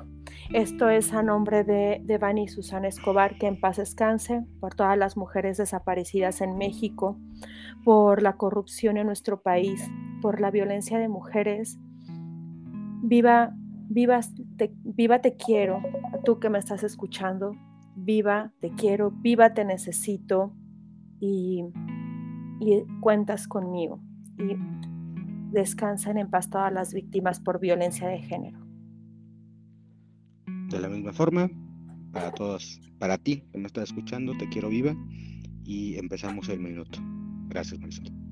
Esto 0.54 0.90
es 0.90 1.14
a 1.14 1.22
nombre 1.22 1.64
de, 1.64 2.02
de 2.04 2.18
Vani 2.18 2.46
y 2.46 2.48
Susana 2.48 2.88
Escobar, 2.88 3.38
que 3.38 3.48
en 3.48 3.60
paz 3.60 3.78
descanse, 3.78 4.44
por 4.60 4.74
todas 4.74 4.98
las 4.98 5.18
mujeres 5.18 5.58
desaparecidas 5.58 6.42
en 6.42 6.58
México, 6.58 7.20
por 7.84 8.22
la 8.22 8.38
corrupción 8.38 8.98
en 8.98 9.08
nuestro 9.08 9.42
país, 9.42 9.82
por 10.22 10.42
la 10.42 10.50
violencia 10.50 10.98
de 10.98 11.10
mujeres. 11.10 11.78
Viva, 13.04 13.54
viva, 13.90 14.20
te, 14.58 14.74
viva 14.84 15.20
te 15.20 15.36
quiero, 15.36 15.82
tú 16.26 16.40
que 16.40 16.50
me 16.50 16.58
estás 16.58 16.84
escuchando. 16.84 17.56
Viva, 17.96 18.52
te 18.60 18.72
quiero, 18.72 19.12
viva, 19.12 19.54
te 19.54 19.64
necesito 19.64 20.56
y, 21.26 21.64
y 22.60 22.84
cuentas 23.00 23.48
conmigo. 23.48 24.00
Y 24.38 24.56
descansen 25.52 26.18
en 26.18 26.30
paz 26.30 26.50
todas 26.50 26.74
las 26.74 26.94
víctimas 26.94 27.40
por 27.40 27.60
violencia 27.60 28.08
de 28.08 28.20
género. 28.20 28.60
De 30.70 30.80
la 30.80 30.90
misma 30.90 31.14
forma, 31.14 31.50
para 32.12 32.32
todos, 32.32 32.82
para 32.98 33.18
ti 33.18 33.44
que 33.52 33.58
me 33.58 33.68
estás 33.68 33.90
escuchando, 33.90 34.34
te 34.38 34.50
quiero 34.50 34.70
viva 34.70 34.96
y 35.64 35.96
empezamos 35.98 36.50
el 36.50 36.60
minuto. 36.60 37.00
Gracias, 37.50 37.80
Marisol. 37.80 38.23